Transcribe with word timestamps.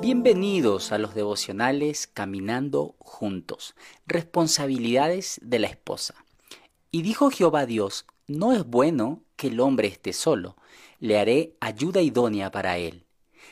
Bienvenidos 0.00 0.90
a 0.90 0.98
los 0.98 1.14
devocionales 1.14 2.08
Caminando 2.08 2.96
Juntos. 2.98 3.76
Responsabilidades 4.06 5.38
de 5.42 5.60
la 5.60 5.68
esposa. 5.68 6.16
Y 6.90 7.02
dijo 7.02 7.30
Jehová 7.30 7.66
Dios, 7.66 8.06
no 8.26 8.52
es 8.52 8.66
bueno 8.66 9.22
que 9.36 9.48
el 9.48 9.60
hombre 9.60 9.86
esté 9.86 10.12
solo, 10.12 10.56
le 10.98 11.18
haré 11.18 11.54
ayuda 11.60 12.02
idónea 12.02 12.50
para 12.50 12.76
él. 12.78 13.04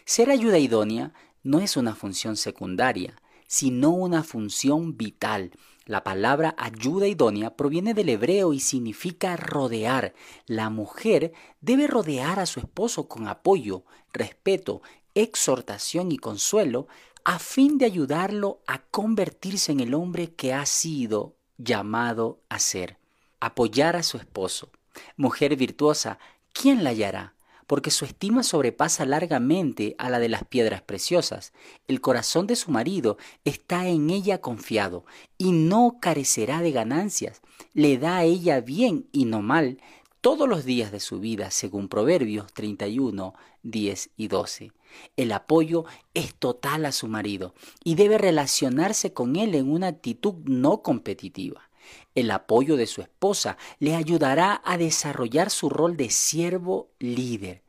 Ser 0.04 0.30
ayuda 0.30 0.58
idónea 0.58 1.12
no 1.44 1.60
es 1.60 1.76
una 1.76 1.94
función 1.94 2.36
secundaria, 2.36 3.20
sino 3.46 3.90
una 3.90 4.24
función 4.24 4.96
vital. 4.96 5.52
La 5.86 6.02
palabra 6.02 6.54
ayuda 6.56 7.06
idónea 7.06 7.56
proviene 7.56 7.92
del 7.92 8.08
hebreo 8.08 8.54
y 8.54 8.60
significa 8.60 9.36
rodear. 9.36 10.14
La 10.46 10.70
mujer 10.70 11.32
debe 11.60 11.86
rodear 11.86 12.40
a 12.40 12.46
su 12.46 12.58
esposo 12.58 13.06
con 13.06 13.28
apoyo, 13.28 13.84
respeto, 14.12 14.80
exhortación 15.14 16.10
y 16.10 16.16
consuelo 16.16 16.86
a 17.24 17.38
fin 17.38 17.76
de 17.76 17.84
ayudarlo 17.84 18.62
a 18.66 18.82
convertirse 18.84 19.72
en 19.72 19.80
el 19.80 19.94
hombre 19.94 20.34
que 20.34 20.54
ha 20.54 20.64
sido 20.64 21.36
llamado 21.58 22.40
a 22.48 22.58
ser. 22.58 22.98
Apoyar 23.40 23.96
a 23.96 24.02
su 24.02 24.16
esposo. 24.16 24.70
Mujer 25.16 25.54
virtuosa, 25.56 26.18
¿quién 26.52 26.82
la 26.82 26.90
hallará? 26.90 27.33
Porque 27.66 27.90
su 27.90 28.04
estima 28.04 28.42
sobrepasa 28.42 29.04
largamente 29.04 29.94
a 29.98 30.10
la 30.10 30.18
de 30.18 30.28
las 30.28 30.44
piedras 30.44 30.82
preciosas. 30.82 31.52
El 31.88 32.00
corazón 32.00 32.46
de 32.46 32.56
su 32.56 32.70
marido 32.70 33.16
está 33.44 33.88
en 33.88 34.10
ella 34.10 34.40
confiado, 34.40 35.04
y 35.38 35.52
no 35.52 35.98
carecerá 36.00 36.60
de 36.60 36.72
ganancias. 36.72 37.40
Le 37.72 37.98
da 37.98 38.18
a 38.18 38.24
ella 38.24 38.60
bien 38.60 39.06
y 39.12 39.24
no 39.24 39.42
mal 39.42 39.78
todos 40.20 40.48
los 40.48 40.64
días 40.64 40.90
de 40.90 41.00
su 41.00 41.20
vida, 41.20 41.50
según 41.50 41.88
Proverbios 41.88 42.50
31, 42.54 43.34
10 43.62 44.10
y 44.16 44.28
12. 44.28 44.72
El 45.16 45.32
apoyo 45.32 45.84
es 46.14 46.34
total 46.34 46.86
a 46.86 46.92
su 46.92 47.08
marido 47.08 47.54
y 47.84 47.94
debe 47.96 48.16
relacionarse 48.16 49.12
con 49.12 49.36
él 49.36 49.54
en 49.54 49.70
una 49.70 49.88
actitud 49.88 50.34
no 50.44 50.80
competitiva. 50.80 51.68
El 52.14 52.30
apoyo 52.30 52.76
de 52.76 52.86
su 52.86 53.00
esposa 53.02 53.56
le 53.78 53.96
ayudará 53.96 54.62
a 54.64 54.78
desarrollar 54.78 55.50
su 55.50 55.68
rol 55.68 55.96
de 55.96 56.10
siervo 56.10 56.90
líder. 56.98 57.62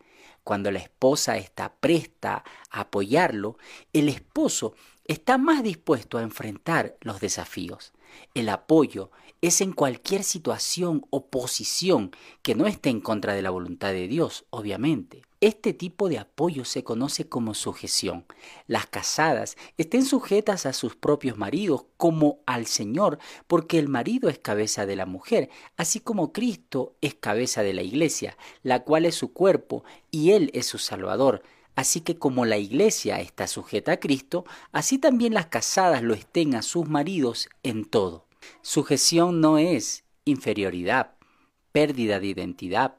Cuando 0.43 0.69
la 0.69 0.79
esposa 0.79 1.37
está 1.37 1.73
presta 1.79 2.43
a 2.69 2.81
apoyarlo, 2.81 3.57
el 3.93 4.09
esposo 4.09 4.75
está 5.05 5.37
más 5.37 5.63
dispuesto 5.63 6.17
a 6.17 6.23
enfrentar 6.23 6.97
los 7.01 7.19
desafíos. 7.19 7.93
El 8.33 8.49
apoyo 8.49 9.11
es 9.41 9.61
en 9.61 9.73
cualquier 9.73 10.23
situación 10.23 11.05
o 11.09 11.27
posición 11.27 12.11
que 12.41 12.55
no 12.55 12.67
esté 12.67 12.89
en 12.89 13.01
contra 13.01 13.33
de 13.33 13.41
la 13.41 13.49
voluntad 13.49 13.91
de 13.91 14.07
Dios, 14.07 14.45
obviamente. 14.49 15.21
Este 15.41 15.73
tipo 15.73 16.09
de 16.09 16.17
apoyo 16.17 16.65
se 16.65 16.83
conoce 16.83 17.27
como 17.27 17.53
sujeción. 17.53 18.25
Las 18.65 18.87
casadas 18.87 19.57
estén 19.77 20.05
sujetas 20.05 20.65
a 20.65 20.73
sus 20.73 20.95
propios 20.95 21.37
maridos 21.37 21.85
como 21.97 22.39
al 22.47 22.65
Señor, 22.65 23.19
porque 23.45 23.77
el 23.77 23.89
marido 23.89 24.29
es 24.29 24.39
cabeza 24.39 24.85
de 24.87 24.95
la 24.95 25.05
mujer, 25.05 25.49
así 25.77 25.99
como 25.99 26.33
Cristo 26.33 26.95
es 27.01 27.13
cabeza 27.13 27.61
de 27.61 27.73
la 27.73 27.83
iglesia, 27.83 28.37
la 28.63 28.83
cual 28.83 29.05
es 29.05 29.15
su 29.15 29.33
cuerpo 29.33 29.83
y 30.09 30.31
Él 30.31 30.49
es 30.55 30.65
su 30.65 30.79
Salvador. 30.79 31.43
Así 31.75 32.01
que 32.01 32.17
como 32.17 32.45
la 32.45 32.57
iglesia 32.57 33.19
está 33.19 33.47
sujeta 33.47 33.93
a 33.93 33.99
Cristo, 33.99 34.45
así 34.71 34.97
también 34.97 35.33
las 35.33 35.47
casadas 35.47 36.01
lo 36.01 36.13
estén 36.13 36.55
a 36.55 36.61
sus 36.61 36.87
maridos 36.87 37.49
en 37.63 37.85
todo. 37.85 38.27
Sujeción 38.61 39.41
no 39.41 39.57
es 39.57 40.05
inferioridad, 40.23 41.15
pérdida 41.71 42.19
de 42.19 42.27
identidad, 42.27 42.95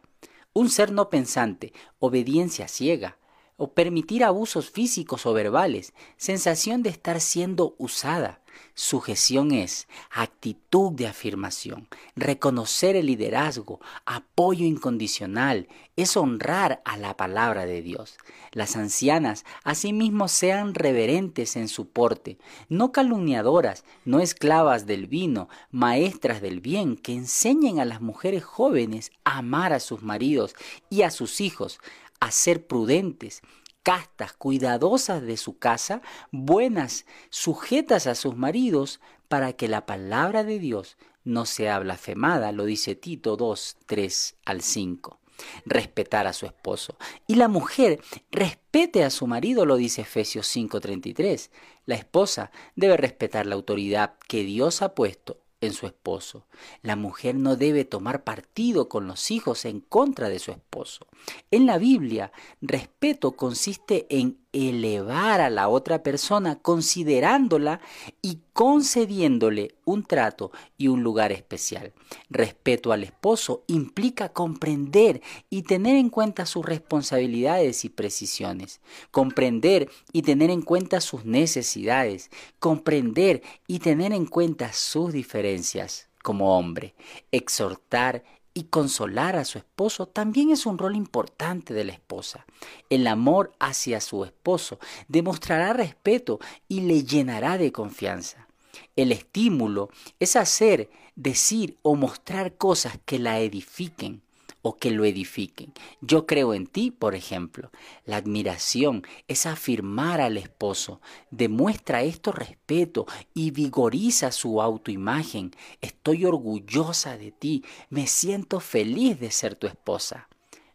un 0.53 0.69
ser 0.69 0.93
no 0.93 1.11
pensante, 1.11 1.73
obediencia 1.99 2.69
ciega, 2.69 3.19
o 3.57 3.73
permitir 3.73 4.23
abusos 4.25 4.71
físicos 4.71 5.25
o 5.27 5.33
verbales, 5.33 5.95
sensación 6.17 6.83
de 6.83 6.91
estar 6.91 7.21
siendo 7.21 7.75
usada. 7.79 8.43
Sujeción 8.75 9.53
es 9.53 9.89
actitud 10.11 10.93
de 10.93 11.07
afirmación, 11.07 11.89
reconocer 12.15 12.95
el 12.95 13.07
liderazgo, 13.07 13.81
apoyo 14.05 14.67
incondicional, 14.67 15.69
es 15.97 16.17
honrar 16.17 16.83
a 16.85 16.99
la 16.99 17.17
palabra 17.17 17.65
de 17.65 17.81
Dios. 17.81 18.19
Las 18.53 18.77
ancianas 18.77 19.45
asimismo 19.65 20.29
sean 20.29 20.75
reverentes 20.75 21.57
en 21.57 21.69
su 21.69 21.89
porte, 21.89 22.39
no 22.69 22.93
calumniadoras, 22.93 23.85
no 24.05 24.21
esclavas 24.21 24.87
del 24.87 25.07
vino, 25.07 25.49
maestras 25.71 26.43
del 26.43 26.61
bien, 26.61 26.97
que 26.97 27.15
enseñen 27.15 27.81
a 27.81 27.85
las 27.85 28.01
mujeres 28.01 28.45
jóvenes 28.45 29.11
a 29.25 29.39
amar 29.39 29.73
a 29.73 29.81
sus 29.81 30.03
maridos 30.03 30.55
y 30.91 31.03
a 31.03 31.11
sus 31.11 31.41
hijos, 31.41 31.81
a 32.21 32.31
ser 32.31 32.67
prudentes, 32.67 33.43
castas, 33.87 34.33
cuidadosas 34.33 35.23
de 35.23 35.37
su 35.37 35.59
casa, 35.59 36.03
buenas, 36.33 37.07
sujetas 37.31 38.09
a 38.09 38.17
sus 38.17 38.37
maridos, 38.37 38.99
para 39.29 39.53
que 39.53 39.69
la 39.69 39.87
palabra 39.87 40.43
de 40.43 40.59
Dios 40.59 40.97
no 41.23 41.47
sea 41.47 41.79
blasfemada, 41.79 42.51
lo 42.51 42.65
dice 42.65 42.97
Tito 42.97 43.37
2, 43.37 43.77
3 43.87 44.35
al 44.45 44.63
5. 44.63 45.21
Respetar 45.67 46.27
a 46.27 46.33
su 46.33 46.47
esposo. 46.47 46.97
Y 47.29 47.37
la 47.37 47.47
mujer 47.47 48.01
respete 48.33 49.05
a 49.05 49.11
su 49.11 49.29
marido, 49.29 49.65
lo 49.65 49.77
dice 49.77 50.01
Efesios 50.03 50.49
5:33. 50.49 51.53
La 51.85 51.95
esposa 51.95 52.51
debe 52.75 52.97
respetar 52.97 53.47
la 53.47 53.55
autoridad 53.55 54.15
que 54.27 54.43
Dios 54.43 54.83
ha 54.83 54.97
puesto 54.97 55.46
en 55.61 55.73
su 55.73 55.87
esposo. 55.87 56.47
La 56.83 56.97
mujer 56.97 57.35
no 57.35 57.57
debe 57.57 57.85
tomar 57.85 58.25
partido 58.25 58.89
con 58.89 59.07
los 59.07 59.31
hijos 59.31 59.65
en 59.65 59.81
contra 59.81 60.29
de 60.29 60.39
su 60.39 60.51
esposo. 60.51 61.07
En 61.51 61.67
la 61.67 61.79
Biblia, 61.79 62.33
respeto 62.61 63.33
consiste 63.33 64.07
en 64.11 64.46
elevar 64.57 65.41
a 65.41 65.51
la 65.51 65.69
otra 65.69 66.03
persona 66.03 66.57
considerándola 66.57 67.81
y 68.23 68.41
concediéndole 68.53 69.75
un 69.85 70.03
trato 70.03 70.51
y 70.79 70.89
un 70.89 71.03
lugar 71.03 71.31
especial. 71.31 71.93
Respeto 72.31 72.93
al 72.93 73.05
esposo 73.05 73.65
implica 73.67 74.31
comprender 74.31 75.21
y 75.51 75.63
tener 75.63 75.97
en 75.97 76.09
cuenta 76.09 76.47
sus 76.47 76.65
responsabilidades 76.65 77.85
y 77.85 77.91
precisiones, 77.91 78.81
comprender 79.11 79.91
y 80.13 80.23
tener 80.23 80.51
en 80.51 80.63
cuenta 80.63 81.01
sus 81.03 81.27
necesidades, 81.27 82.31
comprender 82.59 83.43
y 83.67 83.81
tener 83.81 84.13
en 84.13 84.25
cuenta 84.25 84.73
sus 84.73 85.13
diferencias 85.13 86.09
como 86.23 86.59
hombre, 86.59 86.95
exhortar 87.31 88.25
y 88.57 88.65
consolar 88.65 89.37
a 89.37 89.45
su 89.45 89.59
esposo 89.59 90.07
también 90.07 90.51
es 90.51 90.65
un 90.65 90.79
rol 90.79 90.97
importante 90.97 91.75
de 91.75 91.85
la 91.85 91.93
esposa. 91.93 92.47
El 92.89 93.07
amor 93.07 93.53
hacia 93.61 94.01
su 94.01 94.25
esposo 94.25 94.79
demostrará 95.09 95.75
respeto 95.75 96.41
y 96.67 96.81
le 96.81 97.05
llenará 97.05 97.59
de 97.59 97.71
confianza. 97.71 98.49
El 98.97 99.13
estímulo 99.13 99.91
es 100.21 100.37
hacer, 100.37 100.89
decir 101.17 101.77
o 101.83 101.97
mostrar 101.97 102.57
cosas 102.57 102.99
que 103.05 103.19
la 103.19 103.41
edifiquen, 103.41 104.23
o 104.67 104.79
que 104.79 104.91
lo 104.91 105.05
edifiquen. 105.05 105.73
Yo 106.01 106.27
creo 106.27 106.53
en 106.53 106.67
ti, 106.67 106.91
por 106.91 107.15
ejemplo. 107.15 107.71
La 108.05 108.17
admiración 108.17 109.05
es 109.29 109.47
afirmar 109.47 110.21
al 110.21 110.37
esposo, 110.37 111.01
demuestra 111.31 112.03
esto 112.03 112.33
respeto 112.33 113.07
y 113.33 113.53
vigoriza 113.53 114.33
su 114.33 114.61
autoimagen. 114.61 115.53
Estoy 115.81 116.25
orgullosa 116.25 117.17
de 117.17 117.31
ti, 117.31 117.65
me 117.91 118.09
siento 118.09 118.59
feliz 118.59 119.21
de 119.21 119.31
ser 119.31 119.55
tu 119.55 119.69
esposa. 119.69 120.29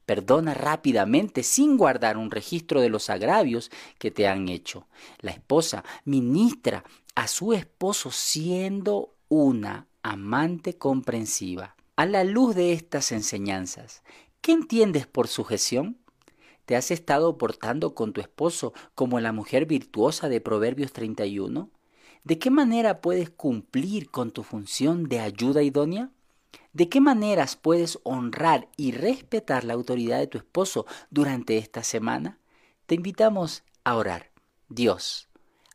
Perdona 0.06 0.54
rápidamente 0.54 1.44
sin 1.44 1.76
guardar 1.76 2.18
un 2.18 2.32
registro 2.32 2.80
de 2.80 2.88
los 2.88 3.10
agravios 3.10 3.72
que 4.00 4.10
te 4.10 4.26
han 4.26 4.48
hecho. 4.48 4.88
La 5.20 5.32
esposa 5.32 5.84
ministra 6.06 6.86
a 7.14 7.28
su 7.28 7.52
esposo 7.52 8.10
siendo 8.10 9.16
una 9.28 9.88
amante 10.02 10.78
comprensiva. 10.78 11.76
A 12.02 12.08
la 12.08 12.24
luz 12.24 12.56
de 12.56 12.74
estas 12.74 13.12
enseñanzas, 13.12 14.02
¿qué 14.42 14.54
entiendes 14.54 15.06
por 15.06 15.28
sujeción? 15.28 16.00
¿Te 16.66 16.76
has 16.76 16.90
estado 16.90 17.38
portando 17.38 17.94
con 17.94 18.12
tu 18.12 18.22
esposo 18.22 18.74
como 18.96 19.20
la 19.20 19.32
mujer 19.32 19.68
virtuosa 19.68 20.28
de 20.28 20.42
Proverbios 20.42 20.94
31? 20.94 21.70
¿De 22.24 22.40
qué 22.40 22.50
manera 22.50 23.02
puedes 23.02 23.30
cumplir 23.30 24.10
con 24.10 24.32
tu 24.32 24.42
función 24.42 25.10
de 25.10 25.20
ayuda 25.20 25.62
idónea? 25.62 26.10
¿De 26.74 26.90
qué 26.90 27.02
maneras 27.02 27.56
puedes 27.56 28.00
honrar 28.02 28.68
y 28.78 28.94
respetar 28.94 29.64
la 29.64 29.76
autoridad 29.76 30.18
de 30.18 30.26
tu 30.26 30.40
esposo 30.40 30.88
durante 31.12 31.60
esta 31.60 31.84
semana? 31.84 32.40
Te 32.88 32.96
invitamos 32.96 33.64
a 33.84 33.96
orar. 33.96 34.32
Dios, 34.70 35.30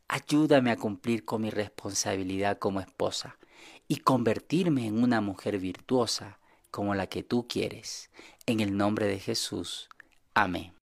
ayúdame 0.09 0.73
a 0.73 0.77
cumplir 0.77 1.25
con 1.25 1.43
mi 1.43 1.51
responsabilidad 1.51 2.59
como 2.59 2.81
esposa 2.81 3.39
y 3.89 3.97
convertirme 3.99 4.87
en 4.87 5.03
una 5.03 5.21
mujer 5.21 5.59
virtuosa 5.59 6.39
como 6.71 6.95
la 6.95 7.07
que 7.07 7.23
tú 7.23 7.47
quieres. 7.49 8.11
En 8.47 8.61
el 8.61 8.77
nombre 8.77 9.07
de 9.07 9.19
Jesús. 9.19 9.89
Amén. 10.35 10.75